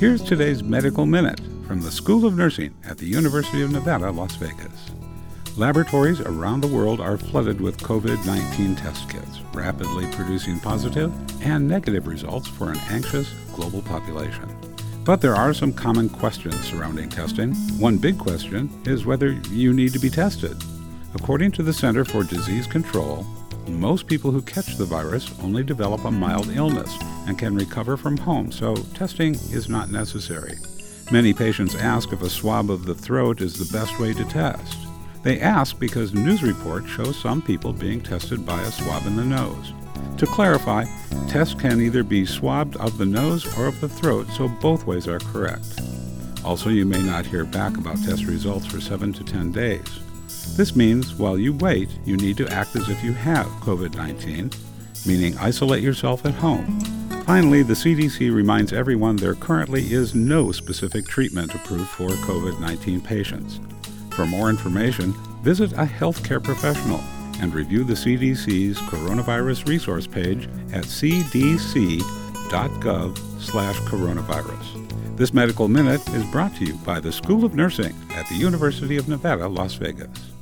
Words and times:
Here's 0.00 0.22
today's 0.22 0.62
Medical 0.62 1.04
Minute 1.04 1.42
from 1.66 1.82
the 1.82 1.90
School 1.90 2.24
of 2.24 2.34
Nursing 2.34 2.74
at 2.86 2.96
the 2.96 3.04
University 3.04 3.60
of 3.60 3.70
Nevada, 3.70 4.10
Las 4.10 4.34
Vegas. 4.36 4.90
Laboratories 5.58 6.22
around 6.22 6.62
the 6.62 6.74
world 6.74 7.02
are 7.02 7.18
flooded 7.18 7.60
with 7.60 7.76
COVID 7.82 8.24
19 8.24 8.76
test 8.76 9.10
kits, 9.10 9.42
rapidly 9.52 10.06
producing 10.12 10.58
positive 10.58 11.12
and 11.42 11.68
negative 11.68 12.06
results 12.06 12.48
for 12.48 12.70
an 12.70 12.78
anxious 12.88 13.30
global 13.52 13.82
population. 13.82 14.48
But 15.04 15.20
there 15.20 15.36
are 15.36 15.52
some 15.52 15.74
common 15.74 16.08
questions 16.08 16.58
surrounding 16.60 17.10
testing. 17.10 17.52
One 17.78 17.98
big 17.98 18.18
question 18.18 18.70
is 18.86 19.04
whether 19.04 19.32
you 19.50 19.74
need 19.74 19.92
to 19.92 19.98
be 19.98 20.08
tested. 20.08 20.56
According 21.14 21.52
to 21.52 21.62
the 21.62 21.74
Center 21.74 22.06
for 22.06 22.24
Disease 22.24 22.66
Control, 22.66 23.26
most 23.68 24.06
people 24.06 24.30
who 24.30 24.42
catch 24.42 24.76
the 24.76 24.84
virus 24.84 25.30
only 25.42 25.62
develop 25.62 26.04
a 26.04 26.10
mild 26.10 26.48
illness 26.50 26.96
and 27.26 27.38
can 27.38 27.54
recover 27.54 27.96
from 27.96 28.16
home, 28.16 28.50
so 28.50 28.74
testing 28.94 29.34
is 29.34 29.68
not 29.68 29.90
necessary. 29.90 30.56
Many 31.12 31.32
patients 31.32 31.74
ask 31.74 32.12
if 32.12 32.22
a 32.22 32.30
swab 32.30 32.70
of 32.70 32.84
the 32.84 32.94
throat 32.94 33.40
is 33.40 33.54
the 33.54 33.76
best 33.76 33.98
way 33.98 34.12
to 34.14 34.24
test. 34.24 34.78
They 35.22 35.40
ask 35.40 35.78
because 35.78 36.14
news 36.14 36.42
reports 36.42 36.88
show 36.88 37.12
some 37.12 37.42
people 37.42 37.72
being 37.72 38.00
tested 38.00 38.46
by 38.46 38.60
a 38.62 38.70
swab 38.70 39.06
in 39.06 39.16
the 39.16 39.24
nose. 39.24 39.72
To 40.18 40.26
clarify, 40.26 40.84
tests 41.28 41.54
can 41.54 41.80
either 41.80 42.02
be 42.02 42.24
swabbed 42.24 42.76
of 42.76 42.96
the 42.96 43.06
nose 43.06 43.46
or 43.58 43.66
of 43.66 43.80
the 43.80 43.88
throat, 43.88 44.28
so 44.28 44.48
both 44.48 44.86
ways 44.86 45.08
are 45.08 45.18
correct. 45.18 45.80
Also, 46.44 46.70
you 46.70 46.86
may 46.86 47.02
not 47.02 47.26
hear 47.26 47.44
back 47.44 47.76
about 47.76 48.02
test 48.02 48.24
results 48.24 48.66
for 48.66 48.80
7 48.80 49.12
to 49.12 49.24
10 49.24 49.52
days. 49.52 50.00
This 50.56 50.76
means 50.76 51.14
while 51.14 51.38
you 51.38 51.52
wait, 51.52 51.88
you 52.04 52.16
need 52.16 52.36
to 52.38 52.48
act 52.48 52.76
as 52.76 52.88
if 52.88 53.02
you 53.02 53.12
have 53.12 53.46
COVID 53.60 53.94
19, 53.94 54.50
meaning 55.06 55.36
isolate 55.38 55.82
yourself 55.82 56.26
at 56.26 56.34
home. 56.34 56.80
Finally, 57.26 57.62
the 57.62 57.74
CDC 57.74 58.34
reminds 58.34 58.72
everyone 58.72 59.16
there 59.16 59.34
currently 59.34 59.92
is 59.92 60.14
no 60.14 60.52
specific 60.52 61.06
treatment 61.06 61.54
approved 61.54 61.88
for 61.88 62.08
COVID 62.08 62.60
19 62.60 63.00
patients. 63.00 63.60
For 64.10 64.26
more 64.26 64.50
information, 64.50 65.12
visit 65.42 65.72
a 65.72 65.84
healthcare 65.84 66.42
professional 66.42 67.00
and 67.40 67.54
review 67.54 67.84
the 67.84 67.94
CDC's 67.94 68.78
coronavirus 68.78 69.68
resource 69.68 70.06
page 70.06 70.48
at 70.72 70.84
cdc.gov/coronavirus. 73.40 75.16
This 75.16 75.34
medical 75.34 75.68
minute 75.68 76.06
is 76.10 76.24
brought 76.30 76.54
to 76.56 76.64
you 76.64 76.74
by 76.84 77.00
the 77.00 77.12
School 77.12 77.44
of 77.44 77.54
Nursing 77.54 77.94
at 78.10 78.26
the 78.28 78.36
University 78.36 78.96
of 78.96 79.08
Nevada, 79.08 79.48
Las 79.48 79.74
Vegas. 79.74 80.39